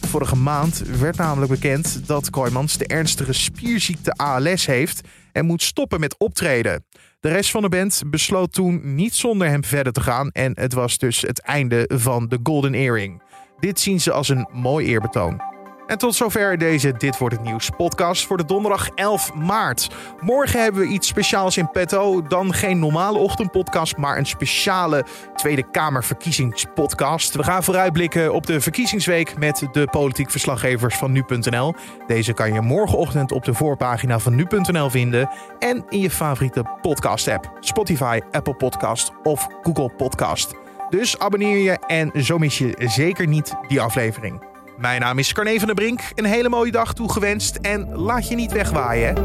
Vorige 0.10 0.36
maand 0.36 0.80
werd 1.00 1.18
namelijk 1.18 1.52
bekend 1.52 2.08
dat 2.08 2.30
Kooijmans 2.30 2.78
de 2.78 2.88
ernstige 2.88 3.34
spierziekte 3.34 4.14
ALS 4.14 4.66
heeft 4.66 5.08
en 5.32 5.46
moet 5.46 5.62
stoppen 5.62 6.00
met 6.00 6.16
optreden. 6.18 6.86
De 7.20 7.30
rest 7.30 7.52
van 7.52 7.62
de 7.62 7.70
band 7.70 8.02
besloot 8.06 8.54
toen 8.54 8.96
niet 8.96 9.14
zonder 9.16 9.48
hem 9.48 9.64
verder 9.64 9.94
te 9.94 10.02
gaan 10.02 10.30
en 10.30 10.52
het 10.60 10.74
was 10.74 10.98
dus 10.98 11.22
het 11.22 11.42
einde 11.42 11.90
van 11.94 12.28
de 12.28 12.40
Golden 12.44 12.74
Earring. 12.74 13.22
Dit 13.60 13.80
zien 13.80 14.02
ze 14.02 14.12
als 14.12 14.30
een 14.30 14.48
mooi 14.52 14.88
eerbetoon. 14.88 15.42
En 15.90 15.98
tot 15.98 16.16
zover 16.16 16.58
deze 16.58 16.94
Dit 16.98 17.18
Wordt 17.18 17.36
Het 17.36 17.44
Nieuws 17.44 17.70
podcast 17.78 18.26
voor 18.26 18.38
de 18.38 18.46
donderdag 18.46 18.90
11 18.90 19.34
maart. 19.34 19.90
Morgen 20.20 20.62
hebben 20.62 20.82
we 20.82 20.88
iets 20.88 21.08
speciaals 21.08 21.58
in 21.58 21.72
petto. 21.72 22.22
Dan 22.22 22.54
geen 22.54 22.80
normale 22.80 23.18
ochtendpodcast, 23.18 23.98
maar 23.98 24.18
een 24.18 24.26
speciale 24.26 25.06
Tweede 25.36 25.70
Kamer 25.72 26.04
verkiezingspodcast. 26.04 27.36
We 27.36 27.44
gaan 27.44 27.64
vooruitblikken 27.64 28.34
op 28.34 28.46
de 28.46 28.62
verkiezingsweek 28.62 29.38
met 29.38 29.68
de 29.72 29.88
politiek 29.92 30.32
verslaggevers 30.32 30.96
van 30.96 31.12
nu.nl. 31.12 31.74
Deze 32.08 32.34
kan 32.34 32.54
je 32.54 32.62
morgenochtend 32.62 33.32
op 33.32 33.46
de 33.46 33.54
voorpagina 33.54 34.20
van 34.20 34.36
nu.nl 34.36 34.90
vinden 34.90 35.30
en 35.60 35.86
in 35.90 36.00
je 36.00 36.12
favoriete 36.12 36.64
podcast 36.82 37.28
app. 37.28 37.52
Spotify, 37.60 38.20
Apple 38.32 38.56
Podcast 38.56 39.12
of 39.24 39.48
Google 39.62 39.90
Podcast. 39.98 40.54
Dus 40.90 41.20
abonneer 41.20 41.58
je 41.58 41.80
en 41.88 42.24
zo 42.24 42.38
mis 42.38 42.58
je 42.58 42.74
zeker 42.78 43.28
niet 43.28 43.54
die 43.68 43.82
aflevering. 43.82 44.49
Mijn 44.80 45.02
naam 45.02 45.20
is 45.20 45.34
Carne 45.34 45.58
van 45.58 45.66
der 45.66 45.76
Brink. 45.76 46.02
Een 46.16 46.26
hele 46.26 46.50
mooie 46.50 46.72
dag 46.72 46.94
toegewenst 46.94 47.56
en 47.56 47.96
laat 47.96 48.28
je 48.30 48.36
niet 48.36 48.52
wegwaaien. 48.52 49.16